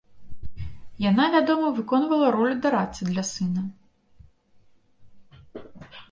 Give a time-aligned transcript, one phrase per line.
[1.09, 3.67] Яна, вядома, выконвала ролю дарадцы для сына.